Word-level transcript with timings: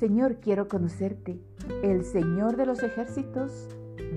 Señor, 0.00 0.36
quiero 0.36 0.66
conocerte, 0.66 1.38
el 1.82 2.04
Señor 2.06 2.56
de 2.56 2.64
los 2.64 2.82
ejércitos, 2.82 3.68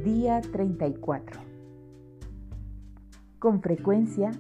día 0.06 0.40
34. 0.40 1.42
Con 3.38 3.62
frecuencia 3.62 4.32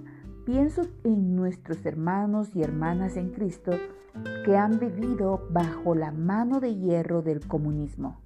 pienso 0.45 0.83
en 1.03 1.35
nuestros 1.35 1.85
hermanos 1.85 2.55
y 2.55 2.61
hermanas 2.61 3.17
en 3.17 3.31
Cristo 3.31 3.73
que 4.45 4.55
han 4.55 4.79
vivido 4.79 5.45
bajo 5.49 5.95
la 5.95 6.13
mano 6.13 6.61
de 6.61 6.75
hierro 6.75 7.21
del 7.21 7.45
comunismo. 7.45 8.21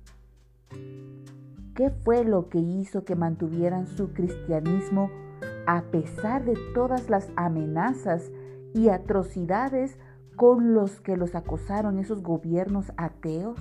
¿Qué 1.73 1.89
fue 1.89 2.23
lo 2.23 2.49
que 2.49 2.59
hizo 2.59 3.03
que 3.03 3.15
mantuvieran 3.15 3.87
su 3.87 4.13
cristianismo 4.13 5.09
a 5.65 5.81
pesar 5.89 6.45
de 6.45 6.53
todas 6.75 7.09
las 7.09 7.31
amenazas 7.35 8.31
y 8.75 8.89
atrocidades 8.89 9.97
con 10.37 10.75
los 10.75 11.01
que 11.01 11.17
los 11.17 11.33
acosaron 11.35 11.97
esos 11.97 12.21
gobiernos 12.21 12.93
ateos? 12.95 13.59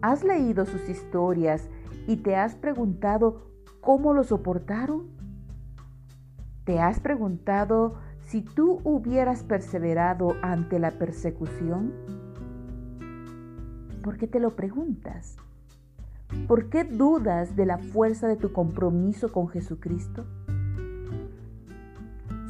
¿Has 0.00 0.22
leído 0.22 0.64
sus 0.64 0.88
historias 0.88 1.68
y 2.06 2.18
te 2.18 2.36
has 2.36 2.54
preguntado 2.54 3.50
cómo 3.80 4.14
lo 4.14 4.22
soportaron? 4.22 5.08
¿Te 6.64 6.78
has 6.78 7.00
preguntado 7.00 7.96
si 8.24 8.40
tú 8.40 8.80
hubieras 8.84 9.42
perseverado 9.42 10.36
ante 10.42 10.78
la 10.78 10.92
persecución? 10.92 11.92
¿Por 14.02 14.16
qué 14.16 14.28
te 14.28 14.38
lo 14.38 14.54
preguntas? 14.54 15.36
¿Por 16.46 16.70
qué 16.70 16.84
dudas 16.84 17.56
de 17.56 17.66
la 17.66 17.78
fuerza 17.78 18.28
de 18.28 18.36
tu 18.36 18.52
compromiso 18.52 19.32
con 19.32 19.48
Jesucristo? 19.48 20.24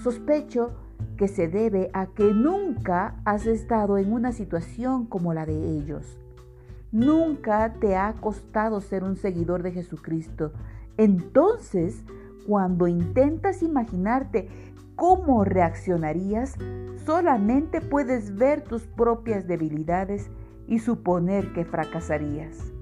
Sospecho 0.02 0.87
que 1.18 1.28
se 1.28 1.48
debe 1.48 1.90
a 1.92 2.06
que 2.06 2.32
nunca 2.32 3.16
has 3.24 3.44
estado 3.46 3.98
en 3.98 4.12
una 4.12 4.32
situación 4.32 5.04
como 5.04 5.34
la 5.34 5.44
de 5.44 5.76
ellos. 5.76 6.16
Nunca 6.92 7.74
te 7.80 7.96
ha 7.96 8.14
costado 8.14 8.80
ser 8.80 9.04
un 9.04 9.16
seguidor 9.16 9.62
de 9.62 9.72
Jesucristo. 9.72 10.52
Entonces, 10.96 12.02
cuando 12.46 12.86
intentas 12.86 13.62
imaginarte 13.62 14.48
cómo 14.96 15.44
reaccionarías, 15.44 16.54
solamente 17.04 17.80
puedes 17.80 18.36
ver 18.36 18.62
tus 18.62 18.86
propias 18.86 19.46
debilidades 19.46 20.30
y 20.66 20.78
suponer 20.78 21.52
que 21.52 21.64
fracasarías. 21.64 22.72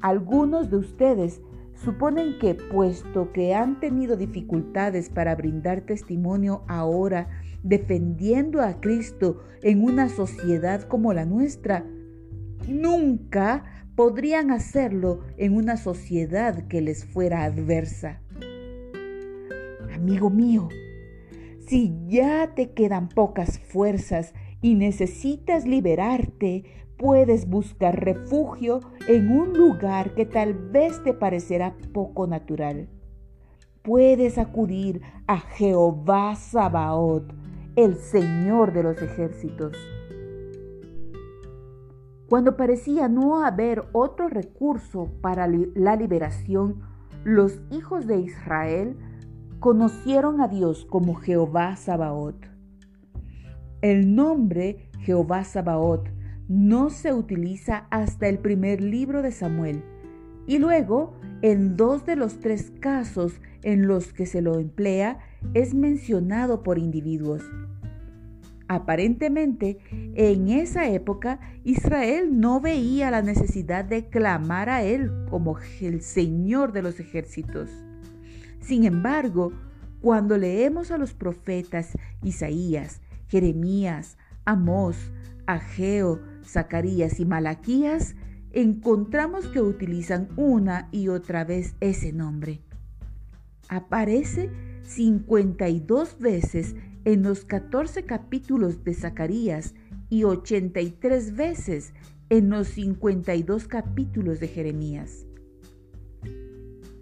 Algunos 0.00 0.68
de 0.68 0.76
ustedes 0.76 1.40
Suponen 1.84 2.38
que 2.38 2.54
puesto 2.54 3.32
que 3.32 3.54
han 3.54 3.80
tenido 3.80 4.16
dificultades 4.16 5.10
para 5.10 5.34
brindar 5.34 5.80
testimonio 5.80 6.62
ahora 6.68 7.28
defendiendo 7.64 8.60
a 8.60 8.80
Cristo 8.80 9.42
en 9.62 9.82
una 9.82 10.08
sociedad 10.08 10.82
como 10.82 11.12
la 11.12 11.24
nuestra, 11.24 11.84
nunca 12.68 13.64
podrían 13.96 14.52
hacerlo 14.52 15.20
en 15.36 15.56
una 15.56 15.76
sociedad 15.76 16.68
que 16.68 16.80
les 16.80 17.04
fuera 17.04 17.42
adversa. 17.42 18.20
Amigo 19.92 20.30
mío, 20.30 20.68
si 21.66 21.96
ya 22.06 22.54
te 22.54 22.72
quedan 22.72 23.08
pocas 23.08 23.58
fuerzas 23.58 24.34
y 24.60 24.76
necesitas 24.76 25.66
liberarte, 25.66 26.64
puedes 27.02 27.50
buscar 27.50 27.98
refugio 27.98 28.78
en 29.08 29.28
un 29.28 29.58
lugar 29.58 30.14
que 30.14 30.24
tal 30.24 30.54
vez 30.54 31.02
te 31.02 31.12
parecerá 31.12 31.74
poco 31.92 32.28
natural. 32.28 32.88
Puedes 33.82 34.38
acudir 34.38 35.02
a 35.26 35.38
Jehová 35.38 36.36
Sabaoth, 36.36 37.28
el 37.74 37.96
Señor 37.96 38.72
de 38.72 38.84
los 38.84 39.02
ejércitos. 39.02 39.76
Cuando 42.28 42.56
parecía 42.56 43.08
no 43.08 43.44
haber 43.44 43.82
otro 43.90 44.28
recurso 44.28 45.10
para 45.20 45.48
la 45.48 45.96
liberación, 45.96 46.82
los 47.24 47.60
hijos 47.72 48.06
de 48.06 48.20
Israel 48.20 48.96
conocieron 49.58 50.40
a 50.40 50.46
Dios 50.46 50.86
como 50.88 51.16
Jehová 51.16 51.74
Sabaoth. 51.74 52.46
El 53.80 54.14
nombre 54.14 54.88
Jehová 55.00 55.42
Sabaoth 55.42 56.21
no 56.48 56.90
se 56.90 57.12
utiliza 57.12 57.86
hasta 57.90 58.28
el 58.28 58.38
primer 58.38 58.80
libro 58.80 59.22
de 59.22 59.32
Samuel 59.32 59.82
y 60.46 60.58
luego 60.58 61.14
en 61.40 61.76
dos 61.76 62.04
de 62.04 62.16
los 62.16 62.40
tres 62.40 62.72
casos 62.80 63.40
en 63.62 63.86
los 63.86 64.12
que 64.12 64.26
se 64.26 64.42
lo 64.42 64.58
emplea 64.58 65.18
es 65.54 65.74
mencionado 65.74 66.62
por 66.62 66.78
individuos. 66.78 67.42
Aparentemente, 68.68 69.78
en 70.14 70.48
esa 70.48 70.88
época 70.88 71.40
Israel 71.62 72.40
no 72.40 72.60
veía 72.60 73.10
la 73.10 73.20
necesidad 73.20 73.84
de 73.84 74.08
clamar 74.08 74.70
a 74.70 74.82
él 74.82 75.10
como 75.28 75.58
el 75.80 76.00
Señor 76.00 76.72
de 76.72 76.82
los 76.82 76.98
ejércitos. 76.98 77.70
Sin 78.60 78.84
embargo, 78.84 79.52
cuando 80.00 80.38
leemos 80.38 80.90
a 80.90 80.98
los 80.98 81.12
profetas 81.12 81.98
Isaías, 82.22 83.00
Jeremías, 83.28 84.16
Amós, 84.44 84.96
Ageo, 85.46 86.20
Zacarías 86.44 87.20
y 87.20 87.24
Malaquías, 87.24 88.14
encontramos 88.52 89.46
que 89.46 89.60
utilizan 89.60 90.28
una 90.36 90.88
y 90.92 91.08
otra 91.08 91.44
vez 91.44 91.74
ese 91.80 92.12
nombre. 92.12 92.60
Aparece 93.68 94.50
52 94.82 96.18
veces 96.18 96.74
en 97.04 97.22
los 97.22 97.44
14 97.44 98.04
capítulos 98.04 98.84
de 98.84 98.94
Zacarías 98.94 99.74
y 100.10 100.24
83 100.24 101.36
veces 101.36 101.94
en 102.28 102.50
los 102.50 102.68
52 102.68 103.66
capítulos 103.66 104.40
de 104.40 104.48
Jeremías. 104.48 105.26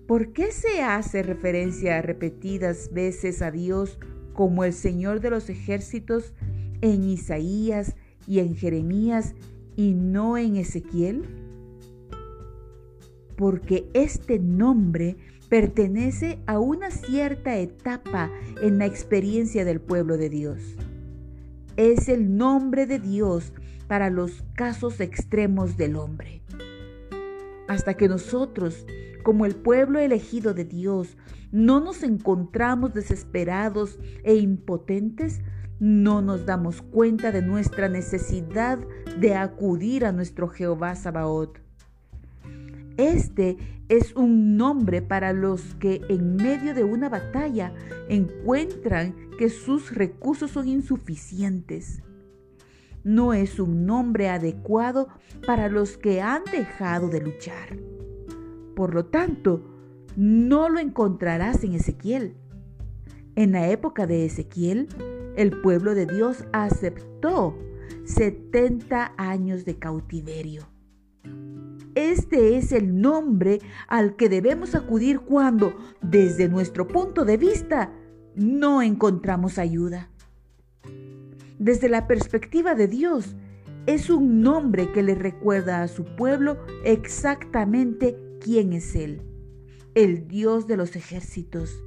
¿Por 0.06 0.32
qué 0.32 0.50
se 0.50 0.82
hace 0.82 1.22
referencia 1.22 2.02
repetidas 2.02 2.90
veces 2.92 3.42
a 3.42 3.50
Dios 3.50 3.98
como 4.32 4.64
el 4.64 4.72
Señor 4.72 5.20
de 5.20 5.30
los 5.30 5.48
ejércitos 5.50 6.34
en 6.80 7.04
Isaías 7.04 7.94
y 8.30 8.38
en 8.38 8.54
Jeremías 8.54 9.34
y 9.74 9.92
no 9.92 10.38
en 10.38 10.54
Ezequiel? 10.54 11.24
Porque 13.36 13.90
este 13.92 14.38
nombre 14.38 15.16
pertenece 15.48 16.38
a 16.46 16.60
una 16.60 16.92
cierta 16.92 17.58
etapa 17.58 18.30
en 18.62 18.78
la 18.78 18.86
experiencia 18.86 19.64
del 19.64 19.80
pueblo 19.80 20.16
de 20.16 20.28
Dios. 20.28 20.76
Es 21.76 22.08
el 22.08 22.36
nombre 22.36 22.86
de 22.86 23.00
Dios 23.00 23.52
para 23.88 24.10
los 24.10 24.44
casos 24.54 25.00
extremos 25.00 25.76
del 25.76 25.96
hombre. 25.96 26.40
Hasta 27.66 27.94
que 27.94 28.06
nosotros, 28.06 28.86
como 29.24 29.44
el 29.44 29.56
pueblo 29.56 29.98
elegido 29.98 30.54
de 30.54 30.64
Dios, 30.64 31.16
no 31.50 31.80
nos 31.80 32.04
encontramos 32.04 32.94
desesperados 32.94 33.98
e 34.22 34.36
impotentes, 34.36 35.40
no 35.80 36.20
nos 36.20 36.44
damos 36.44 36.82
cuenta 36.82 37.32
de 37.32 37.42
nuestra 37.42 37.88
necesidad 37.88 38.78
de 39.18 39.34
acudir 39.34 40.04
a 40.04 40.12
nuestro 40.12 40.46
Jehová 40.46 40.94
Sabaoth. 40.94 41.58
Este 42.98 43.56
es 43.88 44.14
un 44.14 44.58
nombre 44.58 45.00
para 45.00 45.32
los 45.32 45.74
que 45.76 46.02
en 46.10 46.36
medio 46.36 46.74
de 46.74 46.84
una 46.84 47.08
batalla 47.08 47.72
encuentran 48.10 49.14
que 49.38 49.48
sus 49.48 49.94
recursos 49.94 50.50
son 50.50 50.68
insuficientes. 50.68 52.02
No 53.02 53.32
es 53.32 53.58
un 53.58 53.86
nombre 53.86 54.28
adecuado 54.28 55.08
para 55.46 55.70
los 55.70 55.96
que 55.96 56.20
han 56.20 56.44
dejado 56.52 57.08
de 57.08 57.22
luchar. 57.22 57.78
Por 58.76 58.94
lo 58.94 59.06
tanto, 59.06 59.64
no 60.14 60.68
lo 60.68 60.78
encontrarás 60.78 61.64
en 61.64 61.72
Ezequiel. 61.72 62.36
En 63.34 63.52
la 63.52 63.68
época 63.70 64.06
de 64.06 64.26
Ezequiel, 64.26 64.88
el 65.36 65.60
pueblo 65.60 65.94
de 65.94 66.06
Dios 66.06 66.44
aceptó 66.52 67.56
70 68.04 69.14
años 69.16 69.64
de 69.64 69.78
cautiverio. 69.78 70.68
Este 71.94 72.56
es 72.56 72.72
el 72.72 73.00
nombre 73.00 73.60
al 73.88 74.16
que 74.16 74.28
debemos 74.28 74.74
acudir 74.74 75.20
cuando, 75.20 75.74
desde 76.00 76.48
nuestro 76.48 76.86
punto 76.86 77.24
de 77.24 77.36
vista, 77.36 77.92
no 78.36 78.80
encontramos 78.80 79.58
ayuda. 79.58 80.10
Desde 81.58 81.88
la 81.88 82.06
perspectiva 82.06 82.74
de 82.74 82.86
Dios, 82.86 83.36
es 83.86 84.08
un 84.08 84.40
nombre 84.40 84.92
que 84.92 85.02
le 85.02 85.14
recuerda 85.14 85.82
a 85.82 85.88
su 85.88 86.04
pueblo 86.04 86.58
exactamente 86.84 88.16
quién 88.40 88.72
es 88.72 88.94
Él, 88.94 89.22
el 89.94 90.28
Dios 90.28 90.66
de 90.66 90.76
los 90.76 90.96
ejércitos, 90.96 91.82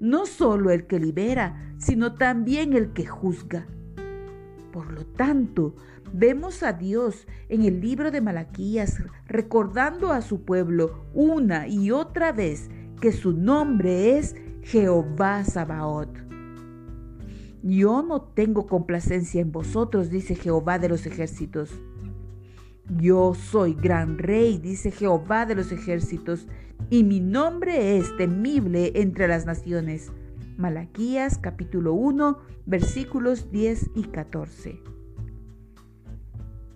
no 0.00 0.26
solo 0.26 0.70
el 0.70 0.86
que 0.86 0.98
libera, 0.98 1.74
sino 1.78 2.14
también 2.14 2.72
el 2.72 2.92
que 2.92 3.06
juzga. 3.06 3.66
Por 4.72 4.92
lo 4.92 5.06
tanto, 5.06 5.74
vemos 6.12 6.62
a 6.62 6.72
Dios 6.72 7.26
en 7.48 7.62
el 7.62 7.80
libro 7.80 8.10
de 8.10 8.20
Malaquías 8.20 9.02
recordando 9.26 10.12
a 10.12 10.22
su 10.22 10.44
pueblo 10.44 11.04
una 11.14 11.68
y 11.68 11.90
otra 11.90 12.32
vez 12.32 12.68
que 13.00 13.12
su 13.12 13.32
nombre 13.32 14.18
es 14.18 14.36
Jehová 14.62 15.44
Sabaoth. 15.44 16.16
Yo 17.62 18.02
no 18.02 18.22
tengo 18.22 18.66
complacencia 18.66 19.40
en 19.40 19.50
vosotros, 19.50 20.10
dice 20.10 20.34
Jehová 20.34 20.78
de 20.78 20.88
los 20.88 21.06
ejércitos. 21.06 21.70
Yo 22.96 23.34
soy 23.34 23.74
gran 23.74 24.18
rey, 24.18 24.58
dice 24.58 24.90
Jehová 24.90 25.44
de 25.46 25.54
los 25.54 25.72
ejércitos, 25.72 26.46
y 26.90 27.04
mi 27.04 27.20
nombre 27.20 27.98
es 27.98 28.16
temible 28.16 28.92
entre 28.94 29.28
las 29.28 29.44
naciones. 29.44 30.10
Malaquías 30.56 31.38
capítulo 31.38 31.92
1 31.92 32.38
versículos 32.66 33.50
10 33.52 33.90
y 33.94 34.04
14. 34.04 34.82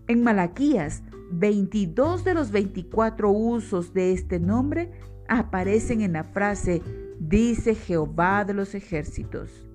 En 0.09 0.23
Malaquías, 0.23 1.03
22 1.33 2.25
de 2.25 2.35
los 2.35 2.51
24 2.51 3.31
usos 3.31 3.95
de 3.95 4.13
este 4.13 4.39
nombre 4.39 4.91
aparecen 5.29 6.03
en 6.03 6.13
la 6.13 6.25
frase 6.25 6.83
dice 7.19 7.75
Jehová 7.75 8.45
de 8.45 8.53
los 8.53 8.75
ejércitos 8.75 9.67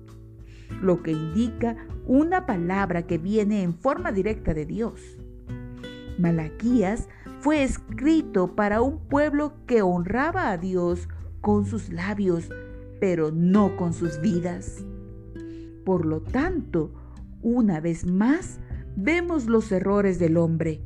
lo 0.80 1.02
que 1.02 1.12
indica 1.12 1.76
una 2.06 2.46
palabra 2.46 3.06
que 3.06 3.18
viene 3.18 3.62
en 3.62 3.74
forma 3.74 4.12
directa 4.12 4.54
de 4.54 4.66
Dios. 4.66 5.17
Malaquías 6.18 7.08
fue 7.40 7.62
escrito 7.62 8.54
para 8.54 8.82
un 8.82 8.98
pueblo 9.08 9.54
que 9.66 9.82
honraba 9.82 10.50
a 10.50 10.58
Dios 10.58 11.08
con 11.40 11.64
sus 11.64 11.90
labios, 11.90 12.50
pero 13.00 13.30
no 13.30 13.76
con 13.76 13.92
sus 13.92 14.20
vidas. 14.20 14.84
Por 15.84 16.04
lo 16.04 16.20
tanto, 16.20 16.92
una 17.40 17.80
vez 17.80 18.04
más, 18.04 18.60
vemos 18.96 19.46
los 19.46 19.70
errores 19.70 20.18
del 20.18 20.36
hombre. 20.36 20.82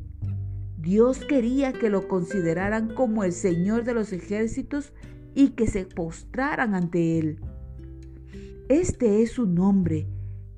Dios 0.78 1.24
quería 1.24 1.72
que 1.72 1.88
lo 1.88 2.08
consideraran 2.08 2.94
como 2.94 3.24
el 3.24 3.32
Señor 3.32 3.84
de 3.84 3.94
los 3.94 4.12
ejércitos 4.12 4.92
y 5.34 5.50
que 5.50 5.66
se 5.66 5.86
postraran 5.86 6.74
ante 6.74 7.18
Él. 7.18 7.40
Este 8.68 9.22
es 9.22 9.32
su 9.32 9.46
nombre, 9.46 10.06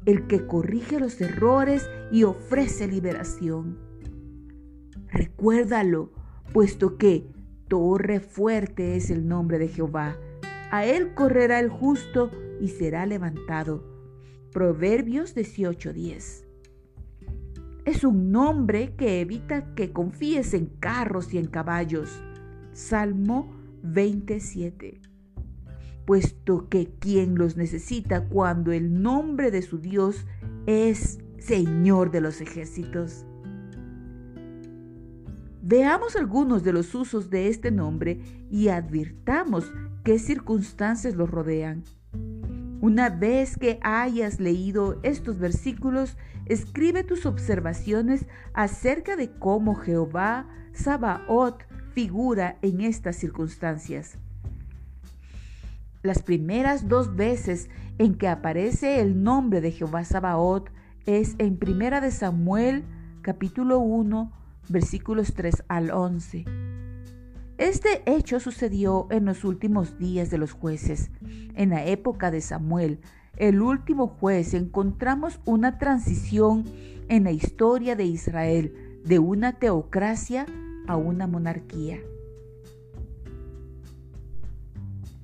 el 0.07 0.27
que 0.27 0.47
corrige 0.47 0.99
los 0.99 1.21
errores 1.21 1.89
y 2.11 2.25
ofrece 2.25 2.89
liberación. 2.89 3.84
Recuérdalo, 5.15 6.11
puesto 6.53 6.99
que 6.99 7.25
torre 7.69 8.19
fuerte 8.19 8.97
es 8.97 9.11
el 9.11 9.29
nombre 9.29 9.59
de 9.59 9.69
Jehová. 9.69 10.19
A 10.73 10.85
él 10.85 11.15
correrá 11.15 11.61
el 11.61 11.69
justo 11.69 12.33
y 12.61 12.69
será 12.69 13.07
levantado. 13.07 13.85
Proverbios 14.53 15.37
18:10. 15.37 16.45
Es 17.85 18.03
un 18.03 18.33
nombre 18.33 18.97
que 18.97 19.21
evita 19.21 19.73
que 19.77 19.93
confíes 19.93 20.53
en 20.53 20.67
carros 20.67 21.33
y 21.33 21.39
en 21.39 21.47
caballos. 21.47 22.21
Salmo 22.73 23.55
27 23.85 25.01
puesto 26.05 26.69
que 26.69 26.91
quien 26.99 27.37
los 27.37 27.57
necesita 27.57 28.29
cuando 28.29 28.73
el 28.73 29.01
nombre 29.01 29.51
de 29.51 29.63
su 29.63 29.79
Dios 29.79 30.27
es 30.67 31.19
Señor 31.39 32.11
de 32.11 32.21
los 32.21 32.41
ejércitos. 32.41 33.25
Veamos 35.67 36.15
algunos 36.15 36.63
de 36.63 36.75
los 36.75 36.95
usos 36.95 37.31
de 37.31 37.49
este 37.49 37.71
nombre 37.71 38.21
y 38.51 38.69
advirtamos 38.69 39.73
qué 40.05 40.19
circunstancias 40.19 41.15
lo 41.15 41.27
rodean. 41.27 41.85
Una 42.83 43.09
vez 43.09 43.57
que 43.57 43.79
hayas 43.83 44.41
leído 44.41 45.01
estos 45.03 45.39
versículos, 45.39 46.19
escribe 46.45 47.03
tus 47.03 47.25
observaciones 47.25 48.27
acerca 48.53 49.17
de 49.17 49.31
cómo 49.31 49.75
Jehová 49.75 50.47
Sabaoth 50.75 51.63
figura 51.95 52.59
en 52.61 52.83
estas 52.83 53.17
circunstancias. 53.17 54.19
Las 56.03 56.23
primeras 56.23 56.89
dos 56.89 57.17
veces 57.17 57.71
en 57.97 58.17
que 58.17 58.29
aparece 58.29 59.01
el 59.01 59.23
nombre 59.23 59.63
de 59.63 59.73
Jehová 59.73 60.05
Sabaoth 60.05 60.69
es 61.07 61.37
en 61.39 61.57
Primera 61.57 62.03
de 62.03 62.11
Samuel 62.11 62.85
capítulo 63.23 63.79
1 63.79 64.44
versículos 64.69 65.35
3 65.35 65.65
al 65.69 65.91
11. 65.91 66.45
Este 67.59 68.03
hecho 68.07 68.41
sucedió 68.41 69.07
en 69.11 69.25
los 69.25 69.45
últimos 69.45 69.99
días 69.99 70.31
de 70.31 70.39
los 70.39 70.53
jueces. 70.53 71.11
En 71.55 71.71
la 71.71 71.85
época 71.85 72.31
de 72.31 72.41
Samuel, 72.41 72.99
el 73.37 73.63
último 73.63 74.09
juez, 74.09 74.55
encontramos 74.55 75.41
una 75.45 75.79
transición 75.79 76.65
en 77.09 77.25
la 77.25 77.31
historia 77.31 77.97
de 77.97 78.05
Israel 78.05 79.01
de 79.05 79.19
una 79.19 79.59
teocracia 79.59 80.47
a 80.87 80.97
una 80.97 81.27
monarquía. 81.27 81.99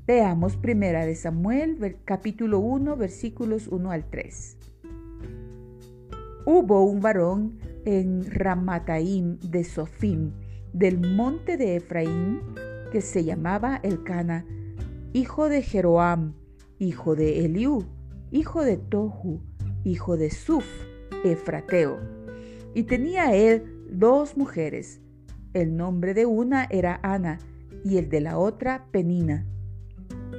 Veamos 0.07 0.57
primera 0.57 1.07
de 1.07 1.15
Samuel, 1.15 1.97
capítulo 2.05 2.59
1, 2.59 2.97
versículos 2.97 3.69
1 3.69 3.91
al 3.91 4.05
3. 4.11 4.57
Hubo 6.47 6.85
un 6.85 7.01
varón 7.01 7.59
en 7.85 8.25
Ramataim 8.31 9.39
de 9.41 9.65
Sofim, 9.65 10.33
del 10.73 11.01
monte 11.01 11.57
de 11.57 11.77
Efraín, 11.77 12.41
que 12.93 13.01
se 13.01 13.25
llamaba 13.25 13.81
Elcana, 13.83 14.45
hijo 15.13 15.49
de 15.49 15.63
Jeroam, 15.63 16.35
hijo 16.79 17.15
de 17.15 17.45
Eliú, 17.45 17.85
hijo 18.31 18.63
de 18.63 18.77
Tohu, 18.77 19.41
hijo 19.85 20.17
de 20.17 20.31
Suf, 20.31 20.67
Efrateo. 21.25 21.99
Y 22.75 22.85
tenía 22.85 23.35
él 23.35 23.87
dos 23.91 24.37
mujeres. 24.37 25.01
El 25.53 25.77
nombre 25.77 26.15
de 26.15 26.27
una 26.27 26.67
era 26.71 27.01
Ana 27.03 27.39
y 27.85 27.97
el 27.97 28.09
de 28.09 28.21
la 28.21 28.39
otra 28.39 28.87
Penina. 28.93 29.47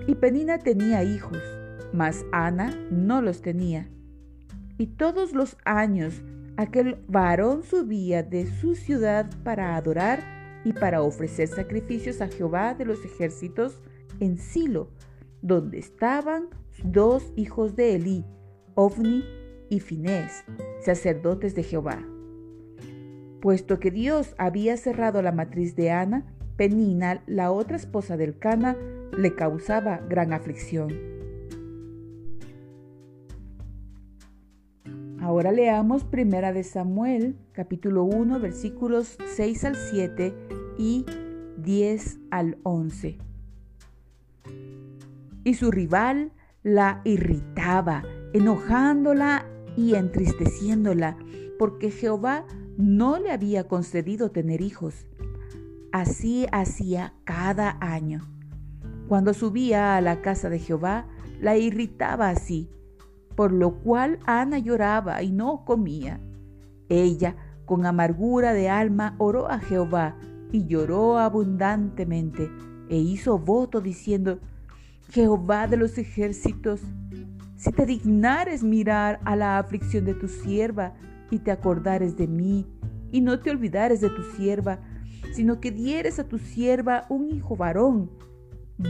Y 0.07 0.15
Penina 0.15 0.57
tenía 0.57 1.03
hijos, 1.03 1.41
mas 1.93 2.25
Ana 2.31 2.73
no 2.89 3.21
los 3.21 3.41
tenía. 3.41 3.89
Y 4.77 4.87
todos 4.87 5.33
los 5.33 5.57
años 5.65 6.23
aquel 6.57 6.97
varón 7.07 7.63
subía 7.63 8.23
de 8.23 8.45
su 8.45 8.75
ciudad 8.75 9.29
para 9.43 9.75
adorar 9.75 10.23
y 10.63 10.73
para 10.73 11.01
ofrecer 11.01 11.47
sacrificios 11.47 12.21
a 12.21 12.27
Jehová 12.27 12.73
de 12.73 12.85
los 12.85 13.03
ejércitos 13.03 13.81
en 14.19 14.37
Silo, 14.37 14.89
donde 15.41 15.79
estaban 15.79 16.49
dos 16.83 17.31
hijos 17.35 17.75
de 17.75 17.95
Elí, 17.95 18.25
Ovni 18.75 19.23
y 19.69 19.79
Finés, 19.79 20.43
sacerdotes 20.81 21.55
de 21.55 21.63
Jehová. 21.63 22.05
Puesto 23.41 23.79
que 23.79 23.89
Dios 23.89 24.35
había 24.37 24.77
cerrado 24.77 25.21
la 25.21 25.31
matriz 25.31 25.75
de 25.75 25.89
Ana, 25.89 26.25
Penina, 26.57 27.23
la 27.25 27.51
otra 27.51 27.75
esposa 27.75 28.17
del 28.17 28.37
Cana, 28.37 28.77
le 29.17 29.33
causaba 29.35 29.97
gran 30.07 30.31
aflicción. 30.31 31.10
Ahora 35.41 35.53
leamos 35.53 36.03
Primera 36.03 36.53
de 36.53 36.63
Samuel, 36.63 37.35
capítulo 37.51 38.03
1, 38.03 38.39
versículos 38.39 39.17
6 39.37 39.65
al 39.65 39.75
7 39.75 40.35
y 40.77 41.03
10 41.57 42.19
al 42.29 42.59
11. 42.61 43.17
Y 45.43 45.53
su 45.55 45.71
rival 45.71 46.31
la 46.61 47.01
irritaba, 47.05 48.03
enojándola 48.33 49.47
y 49.75 49.95
entristeciéndola, 49.95 51.17
porque 51.57 51.89
Jehová 51.89 52.45
no 52.77 53.17
le 53.17 53.31
había 53.31 53.67
concedido 53.67 54.29
tener 54.29 54.61
hijos. 54.61 55.07
Así 55.91 56.45
hacía 56.51 57.15
cada 57.23 57.79
año. 57.81 58.31
Cuando 59.07 59.33
subía 59.33 59.97
a 59.97 60.01
la 60.01 60.21
casa 60.21 60.51
de 60.51 60.59
Jehová, 60.59 61.07
la 61.39 61.57
irritaba 61.57 62.29
así, 62.29 62.69
por 63.35 63.51
lo 63.51 63.75
cual 63.79 64.19
Ana 64.25 64.59
lloraba 64.59 65.23
y 65.23 65.31
no 65.31 65.65
comía. 65.65 66.19
Ella, 66.89 67.35
con 67.65 67.85
amargura 67.85 68.53
de 68.53 68.69
alma, 68.69 69.15
oró 69.17 69.49
a 69.49 69.59
Jehová 69.59 70.17
y 70.51 70.65
lloró 70.67 71.17
abundantemente 71.17 72.49
e 72.89 72.97
hizo 72.97 73.39
voto 73.39 73.79
diciendo, 73.81 74.39
Jehová 75.09 75.67
de 75.67 75.77
los 75.77 75.97
ejércitos, 75.97 76.81
si 77.55 77.71
te 77.71 77.85
dignares 77.85 78.63
mirar 78.63 79.19
a 79.23 79.35
la 79.35 79.57
aflicción 79.57 80.05
de 80.05 80.13
tu 80.13 80.27
sierva 80.27 80.93
y 81.29 81.39
te 81.39 81.51
acordares 81.51 82.17
de 82.17 82.27
mí, 82.27 82.65
y 83.11 83.21
no 83.21 83.39
te 83.39 83.51
olvidares 83.51 84.01
de 84.01 84.09
tu 84.09 84.23
sierva, 84.23 84.79
sino 85.33 85.59
que 85.59 85.71
dieres 85.71 86.19
a 86.19 86.27
tu 86.27 86.37
sierva 86.37 87.05
un 87.09 87.29
hijo 87.29 87.55
varón, 87.55 88.09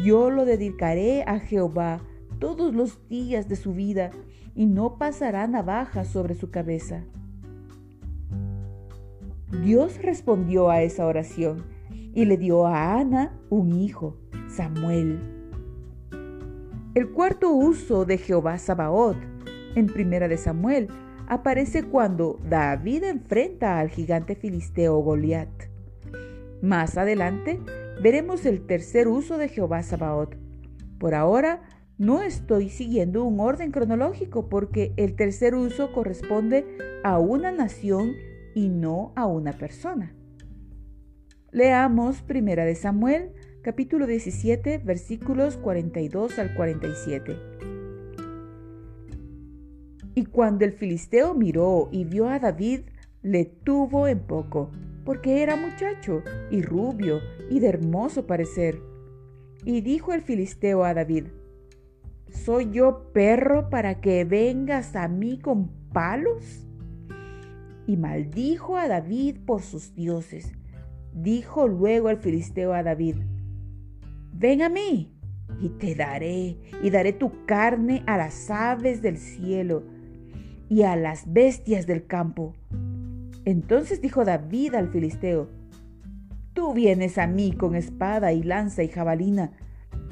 yo 0.04 0.30
lo 0.30 0.46
dedicaré 0.46 1.24
a 1.24 1.40
Jehová 1.40 2.00
todos 2.40 2.74
los 2.74 3.08
días 3.10 3.48
de 3.48 3.56
su 3.56 3.74
vida 3.74 4.12
y 4.56 4.66
no 4.66 4.98
pasará 4.98 5.48
navaja 5.48 6.04
sobre 6.06 6.36
su 6.36 6.52
cabeza. 6.52 7.04
Dios 9.64 10.02
respondió 10.02 10.70
a 10.70 10.82
esa 10.82 11.06
oración 11.06 11.64
y 12.14 12.26
le 12.26 12.38
dio 12.38 12.66
a 12.66 13.00
Ana 13.00 13.38
un 13.50 13.74
hijo, 13.74 14.18
Samuel. 14.48 15.20
El 16.94 17.12
cuarto 17.12 17.52
uso 17.52 18.06
de 18.06 18.18
Jehová 18.18 18.58
Sabaoth 18.58 19.18
en 19.76 19.88
Primera 19.88 20.28
de 20.28 20.38
Samuel 20.38 20.90
aparece 21.28 21.84
cuando 21.84 22.40
David 22.50 23.04
enfrenta 23.04 23.80
al 23.80 23.90
gigante 23.90 24.36
filisteo 24.36 24.98
Goliat. 24.98 25.50
Más 26.62 26.98
adelante 26.98 27.60
veremos 28.02 28.46
el 28.46 28.66
tercer 28.66 29.08
uso 29.08 29.38
de 29.38 29.48
Jehová 29.48 29.84
Sabaoth. 29.84 30.36
Por 31.00 31.16
ahora, 31.16 31.62
no 31.98 32.22
estoy 32.22 32.70
siguiendo 32.70 33.24
un 33.24 33.40
orden 33.40 33.72
cronológico 33.72 34.50
porque 34.50 34.94
el 34.98 35.16
tercer 35.16 35.56
uso 35.56 35.92
corresponde 35.94 36.66
a 37.04 37.20
una 37.20 37.52
nación 37.52 38.14
y 38.56 38.70
no 38.70 39.14
a 39.16 39.26
una 39.26 39.54
persona. 39.54 40.16
Leamos 41.52 42.22
Primera 42.22 42.66
de 42.66 42.76
Samuel, 42.76 43.34
capítulo 43.62 44.08
17, 44.08 44.78
versículos 44.80 45.58
42 45.58 46.40
al 46.40 46.56
47. 46.56 47.36
Y 50.16 50.26
cuando 50.26 50.66
el 50.66 50.74
filisteo 50.74 51.34
miró 51.34 51.90
y 51.92 52.06
vio 52.06 52.28
a 52.28 52.40
David, 52.40 52.82
le 53.22 53.46
tuvo 53.46 54.08
en 54.08 54.20
poco, 54.20 54.72
porque 55.06 55.44
era 55.44 55.56
muchacho 55.56 56.24
y 56.50 56.62
rubio 56.62 57.20
y 57.50 57.60
de 57.60 57.68
hermoso 57.68 58.26
parecer. 58.26 58.82
Y 59.64 59.82
dijo 59.82 60.14
el 60.14 60.22
filisteo 60.22 60.84
a 60.84 60.94
David, 60.94 61.26
¿Soy 62.32 62.72
yo 62.72 63.12
perro 63.14 63.70
para 63.70 64.02
que 64.02 64.24
vengas 64.24 64.96
a 64.96 65.08
mí 65.08 65.38
con 65.38 65.68
palos? 65.94 66.66
Y 67.86 67.98
maldijo 67.98 68.78
a 68.78 68.88
David 68.88 69.38
por 69.46 69.62
sus 69.62 69.94
dioses. 69.94 70.54
Dijo 71.14 71.68
luego 71.68 72.10
el 72.10 72.18
filisteo 72.18 72.74
a 72.74 72.84
David, 72.84 73.18
ven 74.34 74.62
a 74.62 74.70
mí 74.70 75.14
y 75.60 75.70
te 75.70 75.94
daré, 75.94 76.58
y 76.82 76.90
daré 76.90 77.12
tu 77.12 77.46
carne 77.46 78.02
a 78.08 78.18
las 78.18 78.50
aves 78.50 79.02
del 79.02 79.18
cielo 79.18 79.84
y 80.70 80.84
a 80.84 80.96
las 80.96 81.32
bestias 81.32 81.86
del 81.86 82.08
campo. 82.08 82.54
Entonces 83.44 84.02
dijo 84.02 84.24
David 84.24 84.76
al 84.76 84.88
filisteo, 84.90 85.50
Tú 86.54 86.74
vienes 86.74 87.18
a 87.18 87.28
mí 87.28 87.52
con 87.52 87.76
espada 87.76 88.32
y 88.32 88.42
lanza 88.42 88.84
y 88.84 88.88
jabalina, 88.88 89.52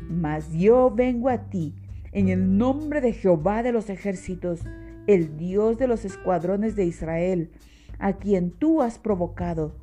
mas 0.09 0.51
yo 0.51 0.91
vengo 0.91 1.29
a 1.29 1.49
ti 1.49 1.75
en 2.11 2.29
el 2.29 2.57
nombre 2.57 3.01
de 3.01 3.13
Jehová 3.13 3.63
de 3.63 3.71
los 3.71 3.89
ejércitos, 3.89 4.61
el 5.07 5.37
Dios 5.37 5.77
de 5.77 5.87
los 5.87 6.05
escuadrones 6.05 6.75
de 6.75 6.85
Israel, 6.85 7.51
a 7.99 8.13
quien 8.13 8.51
tú 8.51 8.81
has 8.81 8.99
provocado. 8.99 9.75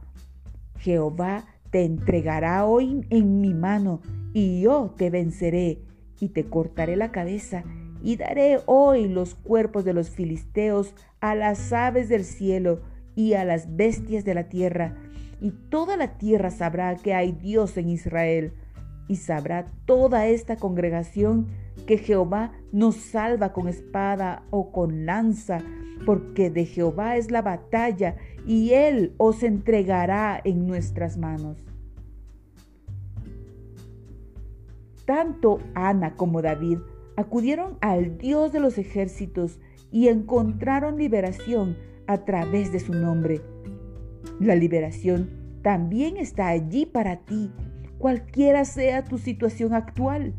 Jehová 0.78 1.46
te 1.70 1.84
entregará 1.84 2.64
hoy 2.64 3.06
en 3.10 3.40
mi 3.40 3.54
mano, 3.54 4.00
y 4.32 4.62
yo 4.62 4.94
te 4.96 5.10
venceré, 5.10 5.82
y 6.20 6.28
te 6.28 6.44
cortaré 6.44 6.96
la 6.96 7.12
cabeza, 7.12 7.64
y 8.02 8.16
daré 8.16 8.60
hoy 8.66 9.08
los 9.08 9.34
cuerpos 9.34 9.84
de 9.84 9.92
los 9.92 10.10
filisteos 10.10 10.94
a 11.20 11.34
las 11.34 11.72
aves 11.72 12.08
del 12.08 12.24
cielo 12.24 12.80
y 13.14 13.32
a 13.34 13.44
las 13.44 13.76
bestias 13.76 14.24
de 14.24 14.34
la 14.34 14.48
tierra, 14.48 14.96
y 15.40 15.50
toda 15.50 15.96
la 15.96 16.18
tierra 16.18 16.50
sabrá 16.50 16.96
que 16.96 17.14
hay 17.14 17.32
Dios 17.32 17.76
en 17.76 17.88
Israel, 17.88 18.52
y 19.08 19.16
sabrá 19.16 19.70
toda 19.84 20.26
esta 20.26 20.56
congregación 20.56 21.48
que 21.86 21.98
Jehová 21.98 22.52
nos 22.72 22.96
salva 22.96 23.52
con 23.52 23.68
espada 23.68 24.44
o 24.50 24.72
con 24.72 25.06
lanza, 25.06 25.60
porque 26.04 26.50
de 26.50 26.64
Jehová 26.64 27.16
es 27.16 27.30
la 27.30 27.42
batalla 27.42 28.16
y 28.46 28.72
Él 28.72 29.14
os 29.18 29.42
entregará 29.42 30.40
en 30.42 30.66
nuestras 30.66 31.16
manos. 31.16 31.58
Tanto 35.04 35.60
Ana 35.74 36.14
como 36.14 36.42
David 36.42 36.78
acudieron 37.16 37.78
al 37.80 38.18
Dios 38.18 38.52
de 38.52 38.60
los 38.60 38.76
ejércitos 38.76 39.60
y 39.90 40.08
encontraron 40.08 40.98
liberación 40.98 41.76
a 42.06 42.24
través 42.24 42.72
de 42.72 42.80
su 42.80 42.92
nombre. 42.92 43.40
La 44.40 44.54
liberación 44.54 45.30
también 45.62 46.16
está 46.16 46.48
allí 46.48 46.86
para 46.86 47.16
ti, 47.24 47.50
cualquiera 47.98 48.64
sea 48.64 49.04
tu 49.04 49.18
situación 49.18 49.74
actual 49.74 50.34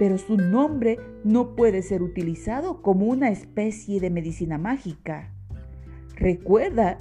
pero 0.00 0.16
su 0.16 0.38
nombre 0.38 0.98
no 1.24 1.54
puede 1.54 1.82
ser 1.82 2.02
utilizado 2.02 2.80
como 2.80 3.04
una 3.04 3.28
especie 3.28 4.00
de 4.00 4.08
medicina 4.08 4.56
mágica. 4.56 5.30
Recuerda 6.16 6.96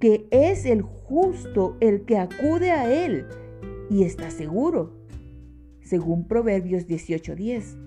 que 0.00 0.26
es 0.32 0.66
el 0.66 0.82
justo 0.82 1.76
el 1.78 2.04
que 2.04 2.18
acude 2.18 2.72
a 2.72 2.92
él 2.92 3.26
y 3.88 4.02
está 4.02 4.32
seguro, 4.32 4.92
según 5.84 6.26
Proverbios 6.26 6.88
18:10. 6.88 7.78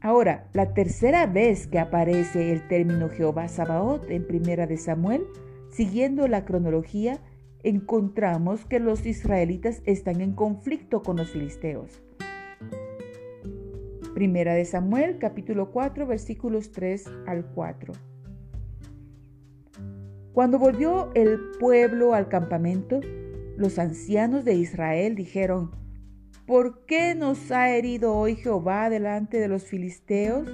Ahora, 0.00 0.48
la 0.54 0.72
tercera 0.72 1.26
vez 1.26 1.66
que 1.66 1.78
aparece 1.78 2.52
el 2.52 2.66
término 2.68 3.10
Jehová 3.10 3.48
Sabaoth 3.48 4.08
en 4.08 4.26
Primera 4.26 4.66
de 4.66 4.78
Samuel, 4.78 5.26
siguiendo 5.70 6.26
la 6.26 6.46
cronología, 6.46 7.20
encontramos 7.64 8.66
que 8.66 8.78
los 8.78 9.06
israelitas 9.06 9.82
están 9.86 10.20
en 10.20 10.34
conflicto 10.34 11.02
con 11.02 11.16
los 11.16 11.30
filisteos. 11.30 12.02
Primera 14.14 14.54
de 14.54 14.64
Samuel, 14.64 15.18
capítulo 15.18 15.72
4, 15.72 16.06
versículos 16.06 16.70
3 16.70 17.10
al 17.26 17.46
4. 17.46 17.94
Cuando 20.32 20.58
volvió 20.58 21.10
el 21.14 21.40
pueblo 21.58 22.14
al 22.14 22.28
campamento, 22.28 23.00
los 23.56 23.78
ancianos 23.78 24.44
de 24.44 24.54
Israel 24.54 25.14
dijeron, 25.14 25.70
¿por 26.46 26.84
qué 26.84 27.14
nos 27.14 27.50
ha 27.50 27.70
herido 27.70 28.14
hoy 28.14 28.36
Jehová 28.36 28.90
delante 28.90 29.38
de 29.38 29.48
los 29.48 29.64
filisteos? 29.64 30.48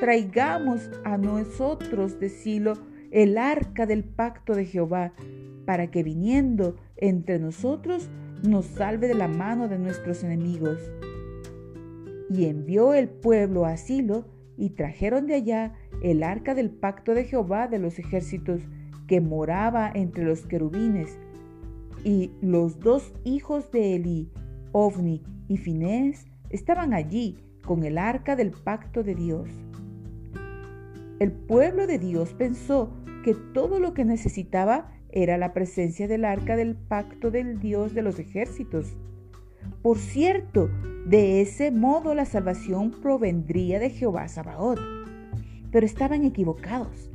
Traigamos 0.00 0.90
a 1.04 1.18
nosotros 1.18 2.18
de 2.18 2.28
Silo 2.28 2.74
el 3.14 3.38
arca 3.38 3.86
del 3.86 4.02
pacto 4.02 4.56
de 4.56 4.66
Jehová, 4.66 5.12
para 5.66 5.88
que 5.92 6.02
viniendo 6.02 6.74
entre 6.96 7.38
nosotros 7.38 8.10
nos 8.42 8.66
salve 8.66 9.06
de 9.06 9.14
la 9.14 9.28
mano 9.28 9.68
de 9.68 9.78
nuestros 9.78 10.24
enemigos. 10.24 10.80
Y 12.28 12.46
envió 12.46 12.92
el 12.92 13.08
pueblo 13.08 13.66
a 13.66 13.76
Silo 13.76 14.24
y 14.56 14.70
trajeron 14.70 15.28
de 15.28 15.34
allá 15.34 15.74
el 16.02 16.24
arca 16.24 16.56
del 16.56 16.70
pacto 16.70 17.14
de 17.14 17.22
Jehová 17.22 17.68
de 17.68 17.78
los 17.78 18.00
ejércitos 18.00 18.62
que 19.06 19.20
moraba 19.20 19.92
entre 19.94 20.24
los 20.24 20.44
querubines. 20.44 21.16
Y 22.02 22.32
los 22.40 22.80
dos 22.80 23.12
hijos 23.22 23.70
de 23.70 23.94
Eli, 23.94 24.28
Ovni 24.72 25.22
y 25.46 25.56
Finés, 25.58 26.26
estaban 26.50 26.92
allí 26.92 27.38
con 27.64 27.84
el 27.84 27.96
arca 27.96 28.34
del 28.34 28.50
pacto 28.50 29.04
de 29.04 29.14
Dios. 29.14 29.48
El 31.20 31.32
pueblo 31.32 31.86
de 31.86 31.98
Dios 31.98 32.34
pensó 32.34 32.90
que 33.24 33.34
todo 33.34 33.78
lo 33.78 33.94
que 33.94 34.04
necesitaba 34.04 34.90
era 35.10 35.38
la 35.38 35.52
presencia 35.52 36.08
del 36.08 36.24
arca 36.24 36.56
del 36.56 36.74
pacto 36.74 37.30
del 37.30 37.60
Dios 37.60 37.94
de 37.94 38.02
los 38.02 38.18
ejércitos. 38.18 38.96
Por 39.80 39.98
cierto, 39.98 40.68
de 41.06 41.40
ese 41.40 41.70
modo 41.70 42.14
la 42.14 42.24
salvación 42.24 42.90
provendría 43.00 43.78
de 43.78 43.90
Jehová 43.90 44.26
Sabaoth. 44.26 44.80
Pero 45.70 45.86
estaban 45.86 46.24
equivocados. 46.24 47.10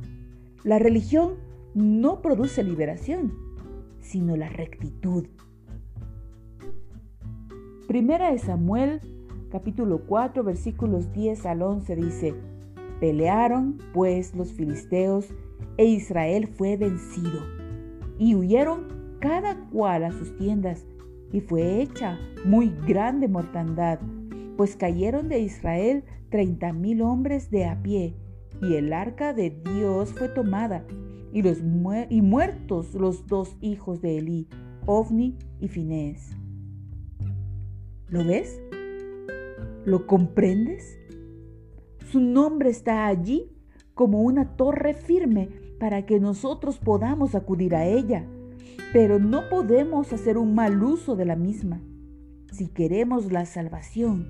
La 0.64 0.78
religión 0.78 1.34
no 1.74 2.22
produce 2.22 2.62
liberación, 2.62 3.32
sino 4.00 4.36
la 4.36 4.48
rectitud. 4.48 5.26
Primera 7.86 8.30
de 8.30 8.38
Samuel, 8.38 9.00
capítulo 9.50 10.06
4, 10.06 10.42
versículos 10.42 11.12
10 11.12 11.46
al 11.46 11.62
11 11.62 11.96
dice, 11.96 12.34
Pelearon 13.00 13.78
pues 13.94 14.34
los 14.34 14.52
filisteos 14.52 15.26
e 15.78 15.86
Israel 15.86 16.46
fue 16.46 16.76
vencido, 16.76 17.40
y 18.18 18.34
huyeron 18.34 19.16
cada 19.18 19.58
cual 19.70 20.04
a 20.04 20.12
sus 20.12 20.36
tiendas, 20.36 20.86
y 21.32 21.40
fue 21.40 21.80
hecha 21.80 22.18
muy 22.44 22.72
grande 22.86 23.28
mortandad, 23.28 23.98
pues 24.56 24.76
cayeron 24.76 25.28
de 25.30 25.40
Israel 25.40 26.04
treinta 26.28 26.72
mil 26.72 27.00
hombres 27.00 27.50
de 27.50 27.64
a 27.64 27.82
pie, 27.82 28.14
y 28.60 28.74
el 28.74 28.92
arca 28.92 29.32
de 29.32 29.50
Dios 29.74 30.12
fue 30.12 30.28
tomada, 30.28 30.84
y, 31.32 31.42
los 31.42 31.58
y 32.10 32.20
muertos 32.20 32.92
los 32.94 33.26
dos 33.26 33.56
hijos 33.62 34.02
de 34.02 34.18
Elí, 34.18 34.48
Ovni 34.84 35.38
y 35.60 35.68
Finés. 35.68 36.36
¿Lo 38.08 38.24
ves? 38.24 38.60
¿Lo 39.86 40.06
comprendes? 40.06 40.99
Su 42.10 42.20
nombre 42.20 42.70
está 42.70 43.06
allí 43.06 43.50
como 43.94 44.22
una 44.22 44.56
torre 44.56 44.94
firme 44.94 45.48
para 45.78 46.06
que 46.06 46.20
nosotros 46.20 46.78
podamos 46.78 47.34
acudir 47.34 47.74
a 47.74 47.86
ella 47.86 48.26
pero 48.92 49.18
no 49.20 49.48
podemos 49.48 50.12
hacer 50.12 50.36
un 50.36 50.54
mal 50.54 50.82
uso 50.82 51.16
de 51.16 51.24
la 51.24 51.36
misma. 51.36 51.80
Si 52.52 52.68
queremos 52.68 53.30
la 53.30 53.46
salvación, 53.46 54.26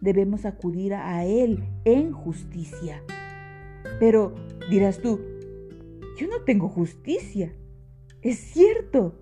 debemos 0.00 0.46
acudir 0.46 0.94
a 0.94 1.24
Él 1.24 1.64
en 1.84 2.12
justicia. 2.12 3.02
Pero 3.98 4.34
dirás 4.70 5.00
tú, 5.00 5.20
yo 6.18 6.28
no 6.28 6.42
tengo 6.44 6.68
justicia. 6.68 7.52
Es 8.22 8.38
cierto, 8.38 9.20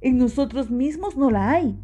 en 0.00 0.18
nosotros 0.18 0.70
mismos 0.70 1.16
no 1.16 1.30
la 1.30 1.50
hay, 1.50 1.78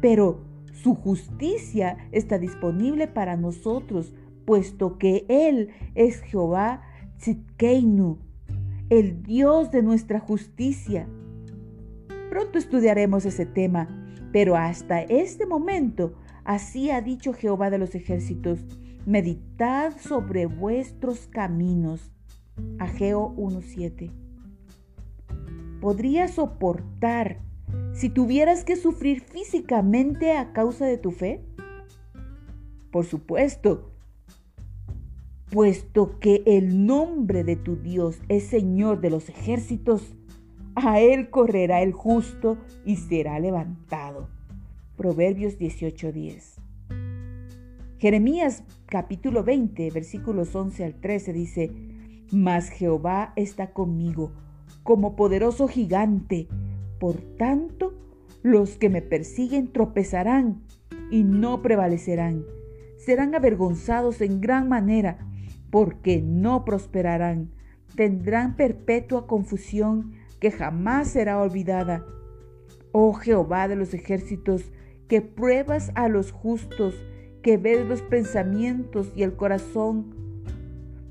pero 0.00 0.44
su 0.72 0.94
justicia 0.94 2.08
está 2.10 2.38
disponible 2.38 3.06
para 3.06 3.36
nosotros, 3.36 4.12
puesto 4.48 4.96
que 4.96 5.26
Él 5.28 5.68
es 5.94 6.22
Jehová 6.22 6.80
Tzidkeinu, 7.18 8.16
el 8.88 9.22
Dios 9.22 9.70
de 9.70 9.82
nuestra 9.82 10.20
justicia. 10.20 11.06
Pronto 12.30 12.56
estudiaremos 12.56 13.26
ese 13.26 13.44
tema, 13.44 13.88
Pero 14.32 14.56
hasta 14.56 15.02
este 15.02 15.44
momento, 15.44 16.14
así 16.44 16.90
ha 16.90 17.02
dicho 17.02 17.34
Jehová 17.34 17.68
de 17.68 17.76
los 17.76 17.94
ejércitos, 17.94 18.64
meditad 19.04 19.94
sobre 19.98 20.46
vuestros 20.46 21.26
caminos. 21.26 22.10
Ageo 22.78 23.34
1.7. 23.36 24.10
¿Podrías 25.82 26.30
soportar 26.30 27.42
si 27.92 28.08
tuvieras 28.08 28.64
que 28.64 28.76
sufrir 28.76 29.20
físicamente 29.20 30.32
a 30.32 30.54
causa 30.54 30.86
de 30.86 30.96
tu 30.96 31.10
fe? 31.10 31.44
Por 32.90 33.04
supuesto, 33.04 33.92
puesto 35.50 36.18
que 36.20 36.42
el 36.46 36.86
nombre 36.86 37.44
de 37.44 37.56
tu 37.56 37.76
Dios 37.76 38.18
es 38.28 38.44
Señor 38.44 39.00
de 39.00 39.10
los 39.10 39.28
ejércitos, 39.28 40.14
a 40.74 41.00
él 41.00 41.30
correrá 41.30 41.82
el 41.82 41.92
justo 41.92 42.58
y 42.84 42.96
será 42.96 43.38
levantado. 43.40 44.28
Proverbios 44.96 45.58
18:10. 45.58 46.60
Jeremías 47.98 48.62
capítulo 48.86 49.42
20, 49.42 49.90
versículos 49.90 50.54
11 50.54 50.84
al 50.84 50.94
13 50.94 51.32
dice, 51.32 51.72
Mas 52.30 52.68
Jehová 52.68 53.32
está 53.34 53.72
conmigo 53.72 54.32
como 54.82 55.16
poderoso 55.16 55.68
gigante, 55.68 56.48
por 56.98 57.16
tanto 57.36 57.92
los 58.42 58.76
que 58.76 58.88
me 58.88 59.02
persiguen 59.02 59.72
tropezarán 59.72 60.62
y 61.10 61.24
no 61.24 61.60
prevalecerán, 61.60 62.44
serán 62.96 63.34
avergonzados 63.34 64.20
en 64.20 64.40
gran 64.40 64.68
manera, 64.68 65.18
porque 65.70 66.22
no 66.22 66.64
prosperarán, 66.64 67.50
tendrán 67.94 68.56
perpetua 68.56 69.26
confusión 69.26 70.12
que 70.40 70.50
jamás 70.50 71.08
será 71.08 71.40
olvidada. 71.40 72.04
Oh 72.92 73.12
Jehová 73.12 73.68
de 73.68 73.76
los 73.76 73.92
ejércitos, 73.92 74.72
que 75.08 75.20
pruebas 75.20 75.90
a 75.94 76.08
los 76.08 76.32
justos, 76.32 76.94
que 77.42 77.56
ves 77.56 77.86
los 77.86 78.02
pensamientos 78.02 79.12
y 79.16 79.22
el 79.22 79.34
corazón. 79.36 80.14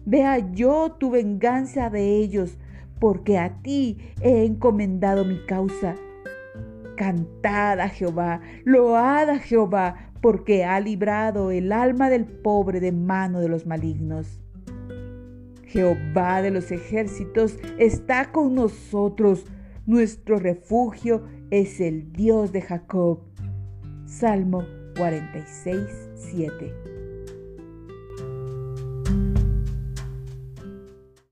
Vea 0.05 0.51
yo 0.53 0.95
tu 0.99 1.11
venganza 1.11 1.89
de 1.89 2.17
ellos, 2.17 2.57
porque 2.99 3.37
a 3.37 3.61
ti 3.61 3.97
he 4.21 4.45
encomendado 4.45 5.25
mi 5.25 5.45
causa. 5.45 5.95
Cantad 6.95 7.79
a 7.79 7.89
Jehová, 7.89 8.41
load 8.63 9.29
a 9.29 9.39
Jehová, 9.39 10.11
porque 10.21 10.65
ha 10.65 10.79
librado 10.79 11.51
el 11.51 11.71
alma 11.71 12.09
del 12.09 12.25
pobre 12.25 12.79
de 12.79 12.91
mano 12.91 13.39
de 13.39 13.49
los 13.49 13.65
malignos. 13.65 14.41
Jehová 15.77 16.41
de 16.41 16.49
los 16.49 16.71
ejércitos 16.71 17.59
está 17.77 18.31
con 18.31 18.55
nosotros. 18.55 19.45
Nuestro 19.85 20.39
refugio 20.39 21.27
es 21.51 21.79
el 21.79 22.11
Dios 22.13 22.51
de 22.51 22.63
Jacob. 22.63 23.19
Salmo 24.07 24.65
46, 24.95 25.85
7. 26.15 26.96